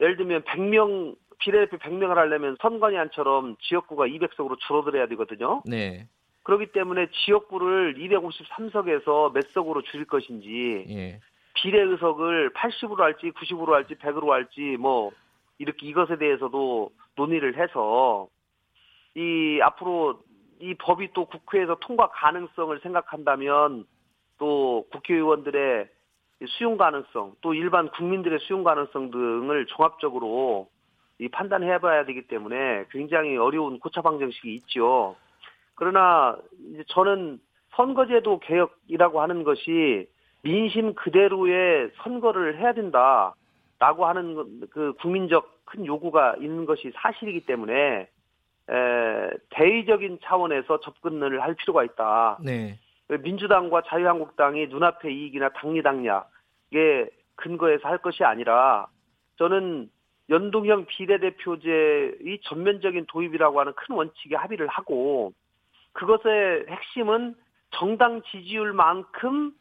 예를 0.01 0.17
들면 0.17 0.43
100명, 0.43 1.17
비례대표 1.41 1.77
100명을 1.79 2.15
하려면 2.15 2.57
선관위안처럼 2.61 3.57
지역구가 3.61 4.07
200석으로 4.07 4.59
줄어들어야 4.61 5.07
되거든요. 5.09 5.63
네. 5.67 6.07
그렇기 6.45 6.73
때문에 6.73 7.09
지역구를 7.11 7.95
253석에서 7.97 9.33
몇 9.35 9.45
석으로 9.53 9.83
줄일 9.83 10.07
것인지, 10.07 10.87
예. 10.89 11.21
비례 11.61 11.83
의석을 11.83 12.53
80으로 12.55 12.99
할지 12.99 13.31
90으로 13.33 13.73
할지 13.73 13.95
100으로 13.97 14.29
할지 14.29 14.77
뭐 14.79 15.11
이렇게 15.59 15.87
이것에 15.87 16.17
대해서도 16.17 16.91
논의를 17.17 17.59
해서 17.59 18.29
이 19.19 19.61
앞으로 19.61 20.21
이 20.61 20.75
법이 20.75 21.13
또 21.13 21.25
국회에서 21.25 21.77
통과 21.81 22.09
가능성을 22.09 22.79
생각한다면 22.81 23.85
또 24.39 24.87
국회의원들의 24.93 25.89
수용 26.47 26.77
가능성 26.77 27.35
또 27.41 27.53
일반 27.53 27.91
국민들의 27.91 28.39
수용 28.39 28.63
가능성 28.63 29.11
등을 29.11 29.67
종합적으로 29.67 30.69
이 31.19 31.29
판단해 31.29 31.81
봐야 31.81 32.05
되기 32.05 32.29
때문에 32.29 32.85
굉장히 32.93 33.37
어려운 33.37 33.81
고차 33.81 34.03
방 34.03 34.21
정식이 34.21 34.55
있죠. 34.55 35.17
그러나 35.75 36.37
이제 36.71 36.85
저는 36.87 37.41
선거제도 37.75 38.39
개혁이라고 38.39 39.21
하는 39.21 39.43
것이 39.43 40.07
민심 40.43 40.95
그대로의 40.95 41.91
선거를 42.03 42.59
해야 42.61 42.73
된다라고 42.73 44.07
하는 44.07 44.61
그 44.71 44.93
국민적 45.01 45.65
큰 45.65 45.85
요구가 45.87 46.37
있는 46.37 46.67
것이 46.67 46.93
사실이기 46.95 47.47
때문에 47.47 48.09
에, 48.71 49.31
대의적인 49.51 50.19
차원에서 50.23 50.81
접근을 50.81 51.43
할 51.43 51.55
필요가 51.55 51.85
있다. 51.85 52.39
네. 52.45 52.79
민주당과 53.09 53.83
자유한국당이 53.87 54.67
눈앞의 54.67 55.15
이익이나 55.15 55.49
당리당략에 55.51 57.09
근거해서 57.37 57.89
할 57.89 57.99
것이 57.99 58.25
아니라 58.25 58.87
저는 59.37 59.89
연동형 60.29 60.87
비례대표제의 60.87 62.41
전면적인 62.43 63.07
도입이라고 63.09 63.61
하는 63.61 63.73
큰 63.75 63.95
원칙에 63.95 64.37
합의를 64.37 64.67
하고 64.67 65.33
그것의 65.93 66.67
핵심은 66.69 67.35
정당 67.71 68.23
지지율만큼 68.31 69.53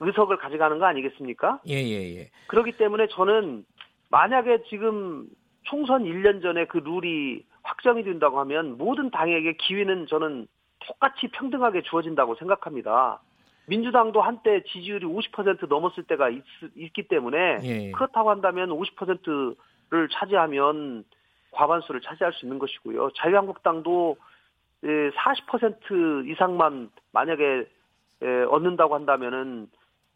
의석을 0.00 0.38
가져가는 0.38 0.78
거 0.78 0.86
아니겠습니까? 0.86 1.60
예, 1.68 1.74
예, 1.74 2.16
예. 2.16 2.30
그렇기 2.48 2.72
때문에 2.72 3.08
저는 3.08 3.64
만약에 4.10 4.64
지금 4.68 5.26
총선 5.64 6.04
1년 6.04 6.42
전에 6.42 6.66
그 6.66 6.78
룰이 6.78 7.44
확정이 7.62 8.04
된다고 8.04 8.38
하면 8.40 8.76
모든 8.78 9.10
당에게 9.10 9.56
기회는 9.56 10.06
저는 10.06 10.46
똑같이 10.86 11.28
평등하게 11.28 11.82
주어진다고 11.82 12.34
생각합니다. 12.36 13.20
민주당도 13.66 14.20
한때 14.20 14.62
지지율이 14.64 15.06
50% 15.06 15.68
넘었을 15.68 16.04
때가 16.04 16.28
있, 16.28 16.42
기 16.92 17.08
때문에 17.08 17.58
예. 17.62 17.90
그렇다고 17.92 18.30
한다면 18.30 18.68
50%를 18.68 20.08
차지하면 20.12 21.04
과반수를 21.52 22.02
차지할 22.02 22.34
수 22.34 22.44
있는 22.44 22.58
것이고요. 22.58 23.10
자유한국당도 23.16 24.16
40% 24.82 26.28
이상만 26.28 26.90
만약에 27.12 27.66
얻는다고 28.50 28.94
한다면은 28.94 29.68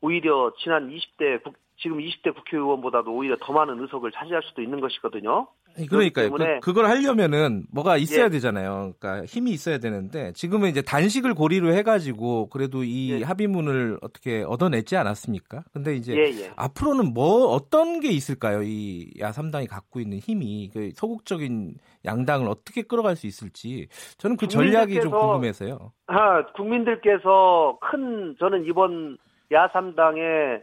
오히려 0.03 0.53
지난 0.59 0.91
20대 0.91 1.43
지금 1.81 1.99
20대 1.99 2.35
국회의원보다도 2.35 3.13
오히려 3.13 3.37
더 3.41 3.53
많은 3.53 3.81
의석을 3.81 4.11
차지할 4.13 4.43
수도 4.45 4.63
있는 4.63 4.81
것이거든요. 4.81 5.47
그러니까요. 5.89 6.31
그, 6.31 6.61
그걸 6.61 6.87
하려면은 6.87 7.65
뭐가 7.73 7.97
있어야 7.99 8.25
예. 8.25 8.29
되잖아요. 8.31 8.95
그러니까 8.99 9.25
힘이 9.27 9.53
있어야 9.53 9.79
되는데 9.79 10.33
지금은 10.33 10.71
이제 10.71 10.83
단식을 10.83 11.35
고리로 11.35 11.73
해가지고 11.75 12.49
그래도 12.49 12.83
이 12.83 13.21
예. 13.21 13.23
합의문을 13.23 13.99
어떻게 14.03 14.43
얻어냈지 14.43 14.97
않았습니까? 14.97 15.63
근데 15.73 15.95
이제 15.95 16.15
예, 16.15 16.25
예. 16.43 16.51
앞으로는 16.57 17.15
뭐 17.15 17.47
어떤 17.53 18.01
게 18.01 18.09
있을까요? 18.09 18.63
이 18.63 19.13
야삼당이 19.21 19.67
갖고 19.69 20.01
있는 20.01 20.19
힘이 20.19 20.71
그 20.73 20.91
소극적인 20.95 21.75
양당을 22.05 22.49
어떻게 22.49 22.83
끌어갈 22.83 23.15
수 23.15 23.29
있을지 23.29 23.89
저는 24.19 24.37
그 24.37 24.49
전략이 24.49 25.01
좀 25.01 25.13
궁금해서요. 25.13 25.93
아, 26.09 26.45
국민들께서 26.55 27.79
큰 27.81 28.35
저는 28.41 28.65
이번 28.67 29.19
야삼당의 29.53 30.63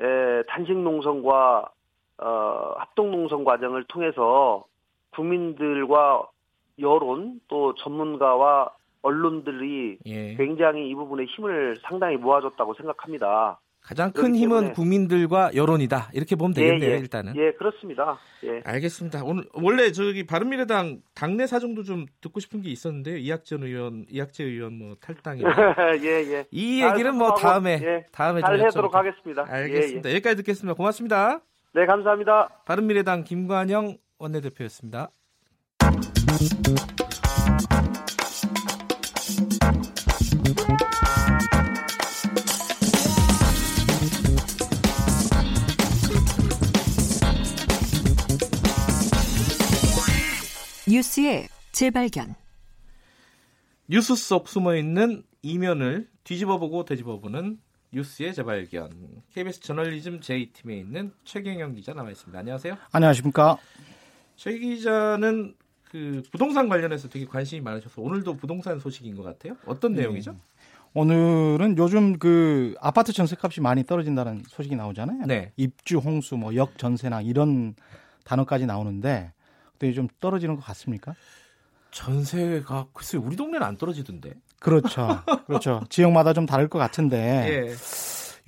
에, 0.00 0.42
단식 0.48 0.76
농성과 0.76 1.70
어, 2.18 2.74
합동 2.78 3.10
농성 3.10 3.44
과정을 3.44 3.84
통해서 3.84 4.64
국민들과 5.10 6.28
여론 6.78 7.40
또 7.48 7.74
전문가와 7.74 8.70
언론들이 9.02 9.98
예. 10.06 10.34
굉장히 10.34 10.88
이 10.88 10.94
부분에 10.94 11.24
힘을 11.24 11.76
상당히 11.82 12.16
모아줬다고 12.16 12.74
생각합니다. 12.74 13.58
가장 13.86 14.10
큰 14.10 14.34
힘은 14.34 14.72
국민들과 14.72 15.52
여론이다. 15.54 16.10
이렇게 16.12 16.34
보면 16.34 16.54
되겠네요, 16.54 16.90
예, 16.90 16.94
예. 16.94 16.98
일단은. 16.98 17.36
예, 17.36 17.52
그렇습니다. 17.52 18.18
예. 18.42 18.60
알겠습니다. 18.64 19.22
오늘 19.22 19.44
원래 19.54 19.92
저기 19.92 20.26
바른미래당 20.26 21.02
당내 21.14 21.46
사정도 21.46 21.84
좀 21.84 22.06
듣고 22.20 22.40
싶은 22.40 22.62
게 22.62 22.70
있었는데요. 22.70 23.16
이학전 23.16 23.62
의원, 23.62 24.04
이학재 24.10 24.42
의원 24.42 24.76
뭐 24.76 24.96
탈당이. 25.00 25.40
예, 26.02 26.08
예. 26.32 26.46
이 26.50 26.82
얘기는 26.82 27.14
뭐 27.14 27.34
다음에 27.34 27.78
예, 27.80 28.06
다음에 28.10 28.40
잘 28.40 28.60
하도록 28.60 28.92
하겠습니다. 28.92 29.46
알겠습니다. 29.48 30.08
예, 30.08 30.10
예. 30.10 30.14
여기까지 30.16 30.36
듣겠습니다. 30.38 30.74
고맙습니다. 30.74 31.40
네, 31.72 31.86
감사합니다. 31.86 32.48
바른미래당 32.64 33.22
김관영 33.22 33.98
원내대표였습니다. 34.18 35.10
뉴스의 50.96 51.46
재발견. 51.72 52.34
뉴스 53.86 54.16
속 54.16 54.48
숨어 54.48 54.76
있는 54.76 55.24
이면을 55.42 56.08
뒤집어보고 56.24 56.86
되짚어보는 56.86 57.58
뉴스의 57.92 58.32
재발견. 58.32 58.92
KBS 59.34 59.60
저널리즘 59.60 60.22
J팀에 60.22 60.74
있는 60.74 61.12
최경영 61.24 61.74
기자 61.74 61.92
나와 61.92 62.10
있습니다. 62.10 62.38
안녕하세요. 62.38 62.78
안녕하십니까. 62.92 63.58
최 64.36 64.56
기자는 64.56 65.54
그 65.84 66.22
부동산 66.32 66.66
관련해서 66.70 67.10
되게 67.10 67.26
관심이 67.26 67.60
많으셔서 67.60 68.00
오늘도 68.00 68.38
부동산 68.38 68.78
소식인 68.78 69.16
것 69.16 69.22
같아요. 69.22 69.54
어떤 69.66 69.92
네. 69.92 70.00
내용이죠? 70.00 70.34
오늘은 70.94 71.76
요즘 71.76 72.18
그 72.18 72.74
아파트 72.80 73.12
전세값이 73.12 73.60
많이 73.60 73.84
떨어진다는 73.84 74.44
소식이 74.48 74.76
나오잖아요. 74.76 75.26
네. 75.26 75.52
입주 75.56 75.98
홍수, 75.98 76.38
뭐 76.38 76.54
역전세나 76.54 77.20
이런 77.20 77.74
단어까지 78.24 78.64
나오는데 78.64 79.34
그때 79.76 79.92
좀 79.92 80.08
떨어지는 80.20 80.56
것 80.56 80.62
같습니까? 80.64 81.14
전세가 81.90 82.88
글쎄 82.92 83.18
우리 83.18 83.36
동네는 83.36 83.64
안 83.64 83.76
떨어지던데. 83.76 84.34
그렇죠. 84.58 85.08
그렇죠. 85.46 85.82
지역마다 85.88 86.32
좀 86.32 86.46
다를 86.46 86.68
것 86.68 86.78
같은데. 86.78 87.16
예. 87.70 87.74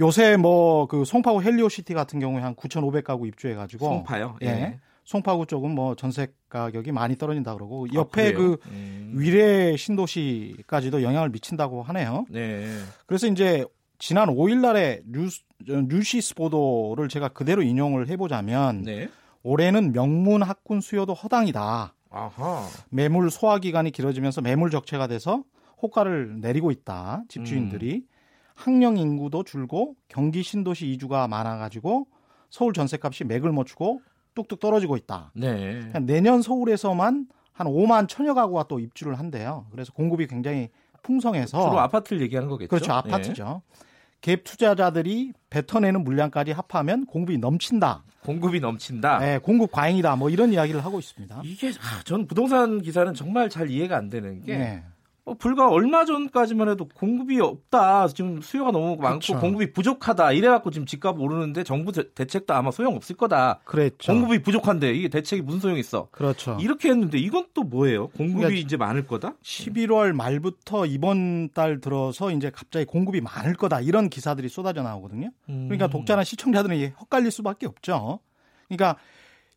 요새 0.00 0.37
뭐 0.37 0.87
그 0.87 1.04
송파구 1.04 1.42
헬리오시티 1.42 1.92
같은 1.94 2.20
경우에 2.20 2.40
한 2.42 2.54
9,500가구 2.54 3.26
입주해 3.26 3.54
가지고 3.54 3.87
송파요. 3.87 4.38
예. 4.42 4.47
예. 4.47 4.80
송파구 5.04 5.47
쪽은 5.47 5.70
뭐 5.70 5.94
전세 5.94 6.28
가격이 6.50 6.92
많이 6.92 7.16
떨어진다 7.16 7.54
그러고 7.54 7.87
옆에 7.94 8.28
아, 8.28 8.32
그 8.32 8.58
음. 8.66 9.14
위례 9.14 9.75
신도시까지도 9.76 11.02
영향을 11.02 11.30
미친다고 11.30 11.82
하네요. 11.82 12.26
네. 12.28 12.66
그래서 13.06 13.26
이제 13.26 13.64
지난 13.99 14.28
5일 14.28 14.58
날에 14.61 15.00
뉴스, 15.06 15.42
뉴시스 15.66 16.35
보도를 16.35 17.08
제가 17.08 17.28
그대로 17.28 17.62
인용을 17.62 18.08
해 18.08 18.16
보자면 18.18 18.82
네. 18.82 19.08
올해는 19.49 19.93
명문 19.93 20.43
학군 20.43 20.83
수요도 20.83 21.14
허당이다. 21.14 21.95
아하. 22.11 22.67
매물 22.90 23.31
소화 23.31 23.59
기간이 23.59 23.90
길어지면서 23.90 24.43
매물 24.43 24.71
적체가 24.71 25.07
돼서 25.07 25.43
호가를 25.81 26.40
내리고 26.40 26.71
있다. 26.71 27.23
집주인들이 27.28 27.95
음. 27.95 28.09
학령 28.55 28.99
인구도 28.99 29.45
줄고 29.45 29.95
경기 30.09 30.43
신도시 30.43 30.90
이주가 30.93 31.28
많아가지고 31.28 32.09
서울 32.50 32.75
전세값이 32.75 33.25
맥을 33.25 33.50
못 33.52 33.64
추고 33.64 34.02
뚝뚝 34.35 34.61
떨어지고 34.61 34.99
있다. 34.99 35.33
네. 35.35 35.81
내년 36.02 36.43
서울에서만 36.43 37.26
한 37.52 37.67
5만 37.67 38.07
천여 38.07 38.35
가구가 38.35 38.64
또 38.69 38.78
입주를 38.78 39.19
한대요. 39.19 39.67
그래서 39.71 39.95
공급이 39.95 40.26
굉장히 40.26 40.69
풍성해서 41.02 41.62
주로 41.62 41.81
아파트를 41.81 42.21
얘기하는 42.23 42.50
거겠죠. 42.50 42.69
그렇죠. 42.69 42.93
아파트죠. 42.93 43.62
갭 44.20 44.44
투자자들이 44.44 45.32
뱉어내는 45.50 46.04
물량까지 46.04 46.52
합하면 46.52 47.06
공급이 47.06 47.38
넘친다. 47.38 48.04
공급이 48.22 48.60
넘친다. 48.60 49.18
네, 49.18 49.38
공급 49.38 49.70
과잉이다. 49.72 50.16
뭐 50.16 50.28
이런 50.28 50.52
이야기를 50.52 50.84
하고 50.84 50.98
있습니다. 50.98 51.40
이게 51.44 51.68
아, 51.68 52.02
전 52.04 52.26
부동산 52.26 52.82
기사는 52.82 53.14
정말 53.14 53.48
잘 53.48 53.70
이해가 53.70 53.96
안 53.96 54.10
되는 54.10 54.42
게 54.42 54.56
네. 54.58 54.84
어, 55.28 55.35
불과 55.35 55.68
얼마 55.68 56.07
전까지만 56.07 56.70
해도 56.70 56.88
공급이 56.88 57.38
없다. 57.40 58.09
지금 58.09 58.40
수요가 58.40 58.70
너무 58.70 58.96
많고 58.96 59.18
그렇죠. 59.18 59.38
공급이 59.38 59.72
부족하다. 59.72 60.33
이래갖고 60.33 60.70
지금 60.70 60.87
집값 60.87 61.20
오르는데 61.20 61.64
정부 61.64 61.92
대, 61.92 62.12
대책도 62.14 62.55
아마 62.55 62.70
소용 62.70 62.96
없을 62.96 63.16
거다. 63.16 63.61
그랬죠. 63.64 64.12
공급이 64.12 64.42
부족한데 64.42 64.92
이게 64.94 65.09
대책이 65.09 65.42
무슨 65.42 65.61
소용 65.61 65.76
있어? 65.76 66.09
그렇죠. 66.11 66.57
이렇게 66.61 66.88
했는데 66.88 67.18
이건 67.18 67.46
또 67.53 67.62
뭐예요? 67.62 68.09
공급이 68.09 68.38
그러니까 68.38 68.59
이제 68.59 68.76
많을 68.79 69.07
거다? 69.07 69.35
11월 69.42 70.12
말부터 70.12 70.87
이번 70.87 71.50
달 71.50 71.81
들어서 71.81 72.31
이제 72.31 72.50
갑자기 72.50 72.87
공급이 72.87 73.20
많을 73.20 73.55
거다 73.55 73.81
이런 73.81 74.09
기사들이 74.09 74.48
쏟아져 74.48 74.83
나오거든요. 74.83 75.31
그러니까 75.46 75.87
음. 75.87 75.90
독자나 75.90 76.24
시청자들은 76.24 76.92
헛갈릴 77.00 77.31
수밖에 77.31 77.66
없죠. 77.66 78.20
그러니까 78.68 78.96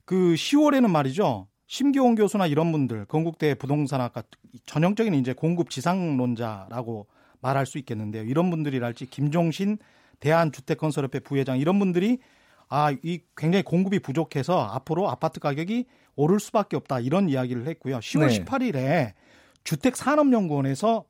그 0.04 0.34
10월에는 0.34 0.90
말이죠. 0.90 1.48
심기홍 1.72 2.16
교수나 2.16 2.48
이런 2.48 2.74
분들 2.74 3.06
건국대 3.06 3.56
부동산학과 3.56 4.24
전형적인 4.66 5.14
이제 5.14 5.32
공급 5.32 5.70
지상론자라고 5.70 7.08
말할 7.40 7.66
수 7.66 7.78
있겠는데요. 7.78 8.24
이런 8.24 8.50
분들이랄지 8.50 9.06
김종신 9.06 9.78
대한주택건설협회 10.20 11.22
부회장 11.22 11.58
이런 11.58 11.80
분들이 11.80 12.20
아, 12.68 12.92
이 13.04 13.22
굉장히 13.38 13.64
공급이 13.64 14.00
부족해서 14.00 14.62
앞으로 14.62 15.10
아파트 15.10 15.40
가격이 15.40 15.86
오를 16.18 16.42
수밖에 16.42 16.76
없다 16.76 17.00
이런 17.00 17.30
이야기를 17.30 17.66
했고요. 17.66 18.00
10월 18.00 18.28
네. 18.28 18.44
18일에 18.44 19.14
주택산업연구원에서 19.64 21.06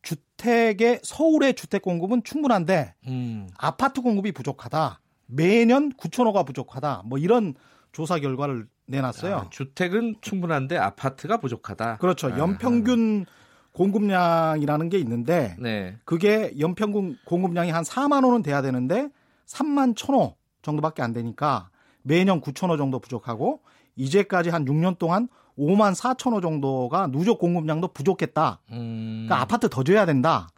주택의 0.00 1.00
서울의 1.02 1.52
주택 1.52 1.82
공급은 1.82 2.24
충분한데 2.24 2.94
음. 3.08 3.46
아파트 3.58 4.00
공급이 4.00 4.32
부족하다. 4.32 5.00
매년 5.26 5.92
9천 5.92 6.24
호가 6.24 6.44
부족하다. 6.44 7.02
뭐 7.04 7.18
이런 7.18 7.54
조사 7.92 8.18
결과를 8.18 8.66
내놨어요. 8.86 9.36
아, 9.36 9.46
주택은 9.50 10.16
충분한데 10.20 10.76
아파트가 10.76 11.38
부족하다. 11.38 11.98
그렇죠. 11.98 12.28
아. 12.28 12.38
연평균 12.38 13.26
공급량이라는 13.72 14.88
게 14.88 14.98
있는데 14.98 15.56
네. 15.58 15.98
그게 16.04 16.52
연평균 16.58 17.16
공급량이 17.24 17.70
한 17.70 17.84
4만 17.84 18.24
호는 18.24 18.42
돼야 18.42 18.62
되는데 18.62 19.08
3만 19.46 19.94
1천 19.94 20.14
호 20.14 20.36
정도밖에 20.62 21.02
안 21.02 21.12
되니까 21.12 21.70
매년 22.02 22.40
9천 22.40 22.70
호 22.70 22.76
정도 22.76 22.98
부족하고 22.98 23.60
이제까지 23.96 24.50
한 24.50 24.64
6년 24.64 24.98
동안 24.98 25.28
5만 25.58 25.94
4천 25.94 26.32
호 26.32 26.40
정도가 26.40 27.08
누적 27.08 27.38
공급량도 27.38 27.88
부족했다. 27.88 28.60
음. 28.72 29.26
그러니까 29.26 29.40
아파트 29.40 29.68
더 29.68 29.82
줘야 29.82 30.06
된다. 30.06 30.48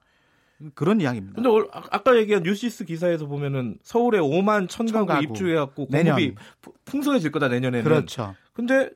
그런 0.74 1.00
이야기입니다. 1.00 1.34
근데 1.36 1.48
올- 1.48 1.68
아- 1.72 1.82
아까 1.90 2.16
얘기한 2.16 2.42
뉴시스 2.42 2.84
기사에서 2.84 3.26
보면은 3.26 3.78
서울에 3.82 4.18
5만 4.18 4.68
천천 4.68 5.06
가구 5.06 5.06
가구. 5.06 5.22
입주해갖고. 5.24 5.86
공급이 5.86 6.34
푸- 6.60 6.74
풍성해질 6.84 7.30
거다 7.32 7.48
내년에는. 7.48 7.84
그렇죠. 7.84 8.34
근데 8.52 8.90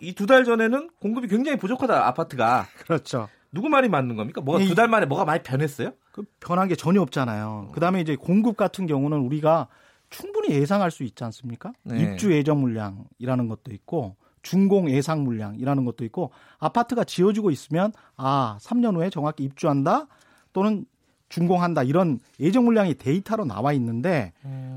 이 0.00 0.14
두 0.14 0.26
달 0.26 0.44
전에는 0.44 0.90
공급이 1.00 1.28
굉장히 1.28 1.58
부족하다 1.58 2.06
아파트가 2.08 2.66
그렇죠. 2.86 3.28
누구 3.52 3.68
말이 3.68 3.88
맞는 3.88 4.16
겁니까? 4.16 4.40
뭐가 4.40 4.62
이- 4.62 4.66
두달 4.66 4.88
만에 4.88 5.04
뭐가 5.06 5.24
많이 5.26 5.42
변했어요? 5.42 5.92
그 6.12 6.22
변한 6.40 6.68
게 6.68 6.74
전혀 6.76 7.02
없잖아요. 7.02 7.70
그다음에 7.74 8.00
이제 8.00 8.16
공급 8.16 8.56
같은 8.56 8.86
경우는 8.86 9.18
우리가 9.18 9.68
충분히 10.08 10.54
예상할 10.54 10.90
수 10.90 11.02
있지 11.04 11.22
않습니까? 11.24 11.72
네. 11.82 12.00
입주 12.02 12.32
예정 12.32 12.60
물량이라는 12.62 13.48
것도 13.48 13.72
있고 13.72 14.16
준공 14.42 14.90
예상 14.90 15.22
물량이라는 15.24 15.84
것도 15.84 16.04
있고 16.06 16.32
아파트가 16.58 17.04
지어지고 17.04 17.50
있으면 17.50 17.92
아 18.16 18.56
3년 18.62 18.96
후에 18.96 19.10
정확히 19.10 19.44
입주한다 19.44 20.06
또는 20.54 20.86
준공한다 21.40 21.84
이런 21.84 22.18
예정 22.38 22.64
물량이 22.66 22.94
데이터로 22.94 23.46
나와 23.46 23.72
있는데 23.72 24.32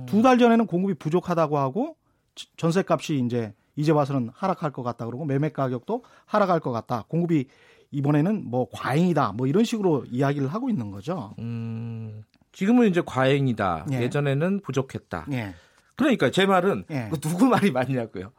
두달 0.05 0.37
전에는 0.37 0.65
공급이 0.65 0.93
부족하다고 0.93 1.57
하고 1.57 1.97
지- 2.35 2.47
전세 2.55 2.83
값이 2.87 3.19
이제 3.25 3.53
이제 3.75 3.91
와서는 3.91 4.29
하락할 4.33 4.71
것 4.71 4.83
같다 4.83 5.05
그러고 5.05 5.25
매매 5.25 5.49
가격도 5.49 6.03
하락할 6.25 6.59
것 6.61 6.71
같다 6.71 7.03
공급이 7.09 7.47
이번에는 7.91 8.43
뭐 8.49 8.67
과잉이다 8.71 9.33
뭐 9.33 9.47
이런 9.47 9.63
식으로 9.65 10.05
이야기를 10.09 10.47
하고 10.47 10.69
있는 10.69 10.89
거죠. 10.91 11.33
음, 11.39 12.23
지금은 12.51 12.87
이제 12.87 13.01
과잉이다. 13.05 13.87
예. 13.91 14.01
예. 14.03 14.09
전에는 14.09 14.61
부족했다. 14.61 15.25
예. 15.31 15.53
그러니까 15.95 16.29
제 16.31 16.45
말은 16.45 16.85
예. 16.91 17.09
그 17.11 17.19
누구 17.19 17.45
말이 17.47 17.71
맞냐고요. 17.71 18.31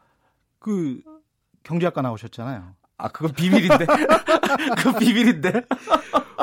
그 0.60 1.00
경제학과 1.64 2.02
나오셨잖아요. 2.02 2.74
아 2.96 3.08
그건 3.08 3.32
비밀인데. 3.32 3.86
그 4.78 4.92
비밀인데. 4.98 5.62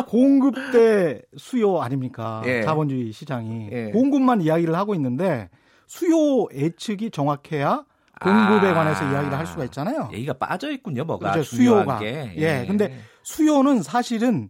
공급 0.07 0.55
대 0.71 1.21
수요 1.37 1.81
아닙니까? 1.81 2.41
예. 2.45 2.63
자본주의 2.63 3.11
시장이 3.11 3.69
예. 3.71 3.91
공급만 3.91 4.41
이야기를 4.41 4.75
하고 4.75 4.95
있는데 4.95 5.49
수요 5.87 6.47
예측이 6.53 7.11
정확해야 7.11 7.85
공급에 8.21 8.67
아. 8.69 8.73
관해서 8.73 9.09
이야기를 9.09 9.37
할 9.37 9.45
수가 9.47 9.65
있잖아요. 9.65 10.09
얘기가 10.13 10.33
빠져 10.33 10.71
있군요. 10.71 11.03
뭐가 11.05 11.31
그렇죠. 11.31 11.55
수요가. 11.55 11.99
게. 11.99 12.33
예. 12.37 12.65
근데 12.67 12.99
수요는 13.23 13.81
사실은 13.81 14.49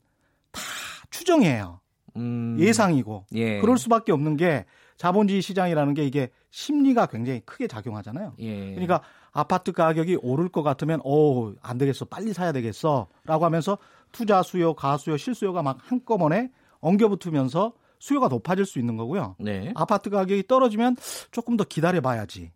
다 0.52 0.62
추정이에요. 1.10 1.80
음, 2.18 2.58
예상이고. 2.60 3.26
예. 3.34 3.60
그럴 3.62 3.78
수밖에 3.78 4.12
없는 4.12 4.36
게 4.38 4.66
자본주의 4.98 5.42
시장이라는 5.42 5.94
게 5.94 6.06
이게 6.06 6.30
심리가 6.52 7.06
굉장히 7.08 7.40
크게 7.42 7.68
작용하잖아요. 7.68 8.34
예. 8.40 8.72
그러니까 8.72 9.02
아파트 9.32 9.72
가격이 9.72 10.18
오를 10.22 10.50
것 10.50 10.62
같으면 10.62 11.00
어, 11.04 11.54
안 11.62 11.78
되겠어. 11.78 12.06
빨리 12.06 12.34
사야 12.34 12.52
되겠어라고 12.52 13.46
하면서 13.46 13.78
투자 14.12 14.44
수요, 14.44 14.74
가수요, 14.74 15.18
실수요가 15.18 15.64
막 15.64 15.78
한꺼번에 15.82 16.52
엉겨붙으면서 16.82 17.74
수요가 18.00 18.28
높아질 18.28 18.66
수 18.66 18.80
있는 18.80 18.98
거고요. 18.98 19.36
네. 19.40 19.72
아파트 19.76 20.10
가격이 20.10 20.48
떨어지면 20.48 20.98
조금 21.32 21.56
더 21.56 21.64
기다려 21.64 22.02
봐야지. 22.02 22.52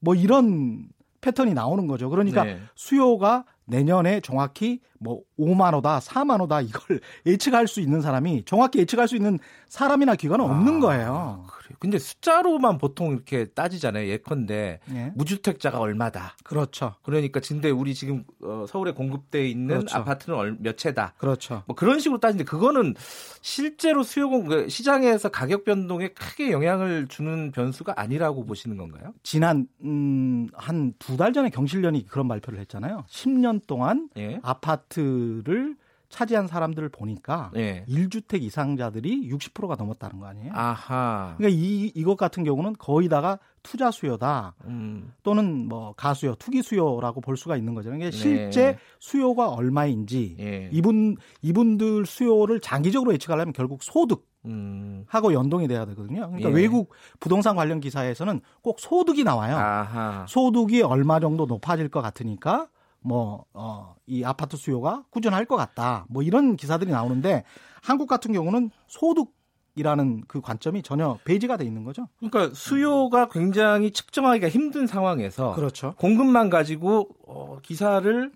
뭐 0.00 0.14
이런 0.14 0.88
패턴이 1.20 1.54
나오는 1.54 1.86
거죠. 1.86 2.10
그러니까 2.10 2.44
네. 2.44 2.60
수요가 2.74 3.44
내년에 3.66 4.20
정확히 4.20 4.80
뭐 4.98 5.20
5만 5.38 5.74
호다, 5.74 6.00
4만 6.00 6.40
호다 6.40 6.62
이걸 6.62 7.00
예측할 7.26 7.68
수 7.68 7.80
있는 7.80 8.00
사람이 8.00 8.44
정확히 8.46 8.80
예측할 8.80 9.06
수 9.06 9.14
있는 9.14 9.38
사람이나 9.68 10.16
기관은 10.16 10.44
없는 10.44 10.76
아, 10.76 10.80
거예요. 10.80 11.46
근데 11.78 11.98
숫자로만 11.98 12.78
보통 12.78 13.12
이렇게 13.12 13.44
따지잖아요. 13.46 14.08
예컨대 14.08 14.80
예. 14.92 15.12
무주택자가 15.14 15.78
얼마다. 15.78 16.36
그렇죠. 16.44 16.94
그러니까 17.02 17.40
근데 17.46 17.70
우리 17.70 17.94
지금 17.94 18.24
어, 18.42 18.64
서울에 18.68 18.92
공급돼 18.92 19.48
있는 19.48 19.68
그렇죠. 19.78 19.98
아파트는 19.98 20.36
얼- 20.36 20.56
몇 20.60 20.76
채다. 20.78 21.14
그렇죠. 21.18 21.62
뭐 21.66 21.74
그런 21.76 21.98
식으로 22.00 22.18
따지는데 22.20 22.48
그거는 22.48 22.94
실제로 23.40 24.02
수요 24.02 24.28
공그 24.28 24.68
시장에서 24.68 25.28
가격 25.28 25.64
변동에 25.64 26.08
크게 26.08 26.50
영향을 26.52 27.06
주는 27.08 27.50
변수가 27.52 27.94
아니라고 27.96 28.44
보시는 28.44 28.76
건가요? 28.76 29.12
지난 29.22 29.66
음, 29.84 30.48
한 30.54 30.92
두 30.98 31.16
달 31.16 31.32
전에 31.32 31.50
경실련이 31.50 32.06
그런 32.06 32.28
발표를 32.28 32.58
했잖아요. 32.60 33.04
10년 33.08 33.66
동안 33.66 34.08
예. 34.16 34.38
아파트를 34.42 35.76
차지한 36.08 36.46
사람들을 36.46 36.88
보니까 36.88 37.50
예. 37.56 37.84
1주택 37.88 38.42
이상자들이 38.42 39.30
60%가 39.30 39.76
넘었다는 39.76 40.18
거 40.18 40.26
아니에요? 40.26 40.52
아하. 40.54 41.34
그러니까 41.36 41.58
이 41.58 41.92
이것 41.94 42.16
같은 42.16 42.44
경우는 42.44 42.76
거의 42.78 43.08
다가 43.08 43.38
투자 43.62 43.90
수요다 43.90 44.54
음. 44.64 45.12
또는 45.22 45.68
뭐 45.68 45.92
가수요, 45.96 46.34
투기 46.36 46.62
수요라고 46.62 47.20
볼 47.20 47.36
수가 47.36 47.56
있는 47.56 47.74
거죠. 47.74 47.90
그러니까 47.90 48.10
네. 48.10 48.16
실제 48.16 48.78
수요가 48.98 49.48
얼마인지 49.48 50.36
예. 50.40 50.70
이분 50.72 51.16
이분들 51.42 52.06
수요를 52.06 52.60
장기적으로 52.60 53.12
예측하려면 53.12 53.52
결국 53.52 53.82
소득 53.82 54.26
음. 54.46 55.04
하고 55.08 55.34
연동이 55.34 55.68
돼야 55.68 55.84
되거든요. 55.84 56.28
그러니까 56.28 56.50
예. 56.50 56.54
외국 56.54 56.94
부동산 57.20 57.56
관련 57.56 57.80
기사에서는 57.80 58.40
꼭 58.62 58.80
소득이 58.80 59.24
나와요. 59.24 59.56
아하. 59.56 60.24
소득이 60.26 60.80
얼마 60.82 61.20
정도 61.20 61.44
높아질 61.44 61.90
것 61.90 62.00
같으니까 62.00 62.68
뭐, 63.08 63.46
어, 63.54 63.96
이 64.06 64.22
아파트 64.22 64.56
수요가 64.56 65.04
꾸준할 65.10 65.46
것 65.46 65.56
같다. 65.56 66.04
뭐 66.08 66.22
이런 66.22 66.56
기사들이 66.56 66.90
나오는데 66.90 67.44
한국 67.82 68.06
같은 68.06 68.32
경우는 68.32 68.70
소득 68.86 69.36
이라는 69.74 70.24
그 70.26 70.40
관점이 70.40 70.82
전혀 70.82 71.18
배제가 71.24 71.56
돼 71.56 71.64
있는 71.64 71.84
거죠. 71.84 72.08
그러니까 72.18 72.52
수요가 72.54 73.28
굉장히 73.28 73.92
측정하기가 73.92 74.48
힘든 74.48 74.88
상황에서 74.88 75.54
그렇죠. 75.54 75.94
공급만 75.98 76.50
가지고 76.50 77.08
어, 77.26 77.58
기사를 77.62 78.32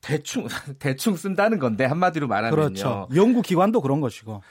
대충 0.00 0.46
대충 0.80 1.14
쓴다는 1.14 1.60
건데 1.60 1.84
한마디로 1.84 2.26
말하면요. 2.26 2.56
그렇죠. 2.56 3.08
연구 3.14 3.42
기관도 3.42 3.80
그런 3.80 4.00
것이고. 4.00 4.42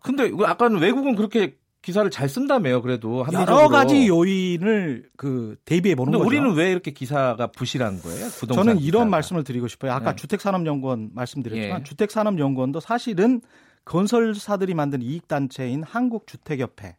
근데 0.00 0.30
아까는 0.46 0.78
외국은 0.80 1.16
그렇게 1.16 1.58
기사를 1.82 2.10
잘 2.10 2.28
쓴다며요. 2.28 2.82
그래도 2.82 3.22
합리적으로. 3.22 3.56
여러 3.56 3.68
가지 3.68 4.06
요인을 4.06 5.08
그 5.16 5.56
대비해 5.64 5.94
보는 5.94 6.12
거죠. 6.12 6.26
우리는 6.26 6.52
왜 6.54 6.70
이렇게 6.70 6.90
기사가 6.90 7.46
부실한 7.48 8.02
거예요? 8.02 8.28
부동산 8.28 8.64
저는 8.66 8.82
이런 8.82 9.04
기사가. 9.04 9.04
말씀을 9.06 9.44
드리고 9.44 9.66
싶어요. 9.68 9.92
아까 9.92 10.10
네. 10.10 10.16
주택산업연구원 10.16 11.10
말씀드렸지만 11.14 11.80
예. 11.80 11.84
주택산업연구원도 11.84 12.80
사실은 12.80 13.40
건설사들이 13.86 14.74
만든 14.74 15.00
이익단체인 15.00 15.82
한국주택협회, 15.82 16.96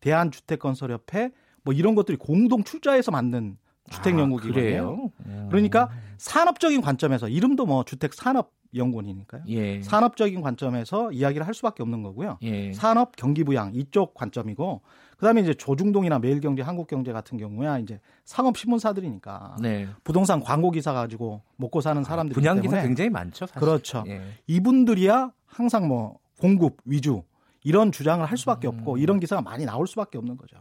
대한주택건설협회 0.00 1.30
뭐 1.62 1.74
이런 1.74 1.94
것들이 1.94 2.16
공동 2.16 2.64
출자해서 2.64 3.10
만든 3.10 3.56
주택 3.90 4.18
연구기관이에요. 4.18 4.82
아, 4.82 4.86
그래요? 4.86 5.10
음. 5.26 5.48
그러니까 5.50 5.90
산업적인 6.18 6.80
관점에서 6.80 7.28
이름도 7.28 7.66
뭐 7.66 7.84
주택 7.84 8.14
산업 8.14 8.52
연구원이니까요. 8.74 9.42
예. 9.48 9.82
산업적인 9.82 10.40
관점에서 10.40 11.12
이야기를 11.12 11.46
할 11.46 11.54
수밖에 11.54 11.82
없는 11.82 12.02
거고요. 12.02 12.38
예. 12.42 12.72
산업 12.72 13.14
경기 13.16 13.44
부양 13.44 13.72
이쪽 13.74 14.14
관점이고 14.14 14.80
그다음에 15.16 15.42
이제 15.42 15.54
조중동이나 15.54 16.18
매일경제, 16.18 16.62
한국경제 16.62 17.12
같은 17.12 17.38
경우야 17.38 17.78
이제 17.78 18.00
상업 18.24 18.56
신문사들이니까 18.56 19.56
네. 19.60 19.86
부동산 20.02 20.40
광고 20.40 20.70
기사 20.70 20.92
가지고 20.92 21.42
먹고 21.56 21.80
사는 21.80 22.02
사람들이 22.02 22.34
분양 22.34 22.56
기사 22.56 22.72
때문에 22.72 22.88
굉장히 22.88 23.10
많죠. 23.10 23.46
사실. 23.46 23.60
그렇죠. 23.60 24.04
예. 24.08 24.22
이분들이야 24.46 25.30
항상 25.46 25.86
뭐 25.86 26.18
공급 26.40 26.78
위주 26.84 27.22
이런 27.62 27.92
주장을 27.92 28.24
할 28.26 28.36
수밖에 28.36 28.66
음. 28.68 28.78
없고 28.78 28.98
이런 28.98 29.20
기사가 29.20 29.40
많이 29.40 29.64
나올 29.64 29.86
수밖에 29.86 30.18
없는 30.18 30.36
거죠. 30.36 30.56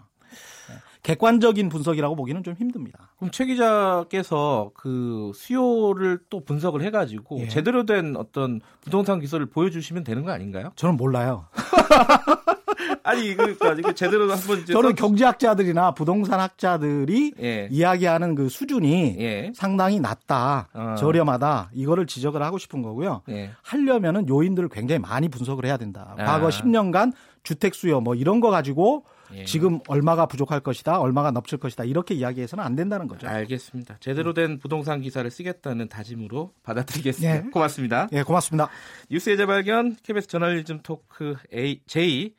네. 0.70 0.76
객관적인 1.04 1.68
분석이라고 1.70 2.16
보기는 2.16 2.44
좀 2.44 2.54
힘듭니다. 2.56 3.10
그럼 3.18 3.30
최 3.32 3.46
기자께서 3.46 4.72
그 4.74 5.32
수요를 5.36 6.20
또 6.30 6.40
분석을 6.44 6.82
해가지고 6.82 7.42
예. 7.42 7.48
제대로 7.50 7.86
된 7.86 8.16
어떤 8.16 8.62
부동산 8.82 9.20
기술을 9.20 9.48
보여주시면 9.48 10.06
되는 10.06 10.24
거 10.24 10.32
아닌가요? 10.32 10.72
저는 10.78 10.96
몰라요. 10.96 11.46
아니 13.04 13.36
그러니까 13.36 13.74
이게 13.74 13.94
제대로 13.94 14.32
한번 14.32 14.66
저는 14.66 14.90
써- 14.92 14.96
경제학자들이나 14.96 15.92
부동산 15.94 16.40
학자들이 16.40 17.34
예. 17.42 17.68
이야기하는 17.70 18.36
그 18.36 18.48
수준이 18.48 19.18
예. 19.20 19.52
상당히 19.54 20.00
낮다, 20.00 20.70
어. 20.74 20.96
저렴하다 20.98 21.72
이거를 21.74 22.08
지적을 22.08 22.42
하고 22.42 22.58
싶은 22.58 22.82
거고요. 22.82 23.22
예. 23.30 23.52
하려면은 23.62 24.30
요인들을 24.30 24.70
굉장히 24.70 25.00
많이 25.00 25.28
분석을 25.28 25.66
해야 25.66 25.76
된다. 25.76 26.16
아. 26.18 26.24
과거 26.24 26.48
10년간 26.48 27.12
주택 27.44 27.76
수요 27.76 28.00
뭐 28.00 28.16
이런 28.16 28.40
거 28.40 28.50
가지고 28.50 29.04
예. 29.36 29.46
지금 29.46 29.80
얼마가 29.88 30.26
부족할 30.26 30.60
것이다, 30.60 31.00
얼마가 31.00 31.32
넘칠 31.32 31.58
것이다 31.58 31.84
이렇게 31.84 32.14
이야기해서는 32.14 32.64
안 32.64 32.76
된다는 32.76 33.08
거죠. 33.08 33.28
알겠습니다. 33.28 33.98
제대로 34.00 34.34
된 34.34 34.60
부동산 34.60 35.02
기사를 35.02 35.30
쓰겠다는 35.30 35.90
다짐으로 35.90 36.54
받아들이겠습니다. 36.64 37.36
예. 37.36 37.50
고맙습니다. 37.50 38.08
예, 38.12 38.24
고맙습니다. 38.24 38.70
뉴스의 39.10 39.38
재발견 39.38 39.96
KBS 40.04 40.28
저널리즘 40.28 40.82
토크 40.84 41.36
A, 41.54 41.82
J 41.88 42.34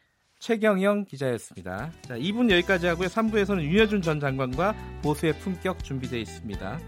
최경영 0.45 1.07
기자였습니다. 1.07 1.91
자, 2.03 2.19
2분 2.19 2.51
여기까지 2.51 2.87
하고요. 2.87 3.09
3부에서는 3.09 3.63
윤여준 3.63 4.03
전 4.03 4.21
장관과 4.21 4.75
보수의 5.03 5.39
품격 5.39 5.83
준비되어 5.83 6.21
있습니다. 6.21 6.81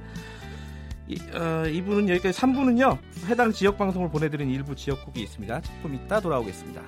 이, 1.08 1.18
어, 1.32 1.62
2부는 1.64 2.08
여기까지 2.10 2.38
3부는요. 2.38 2.98
해당 3.28 3.52
지역 3.52 3.78
방송을 3.78 4.10
보내드린 4.10 4.50
일부 4.50 4.74
지역국이 4.74 5.22
있습니다. 5.22 5.62
조금 5.62 5.94
이따 5.94 6.20
돌아오겠습니다. 6.20 6.82